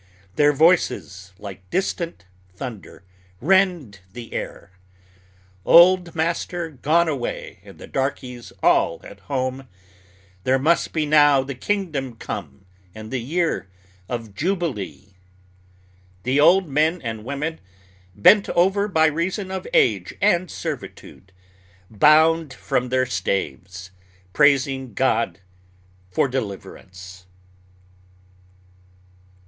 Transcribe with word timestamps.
Their 0.35 0.51
voices, 0.51 1.31
like 1.37 1.69
distant 1.69 2.25
thunder, 2.55 3.03
rend 3.39 3.99
the 4.13 4.33
air, 4.33 4.71
"Old 5.63 6.15
master 6.15 6.71
gone 6.71 7.07
away, 7.07 7.59
and 7.63 7.77
the 7.77 7.85
darkies 7.85 8.51
all 8.63 8.99
at 9.03 9.19
home, 9.19 9.67
There 10.43 10.57
must 10.57 10.91
be 10.91 11.05
now 11.05 11.43
the 11.43 11.53
kingdom 11.53 12.15
come 12.15 12.65
and 12.95 13.11
the 13.11 13.19
year 13.21 13.67
of 14.09 14.33
jubilee." 14.33 15.13
The 16.23 16.39
old 16.39 16.67
men 16.67 16.99
and 17.03 17.23
women, 17.23 17.59
bent 18.15 18.49
over 18.49 18.87
by 18.87 19.05
reason 19.05 19.51
of 19.51 19.67
age 19.71 20.15
and 20.19 20.49
servitude, 20.49 21.31
bound 21.91 22.51
from 22.53 22.89
their 22.89 23.05
staves, 23.05 23.91
praising 24.33 24.95
God 24.95 25.41
for 26.09 26.27
deliverance. 26.27 27.27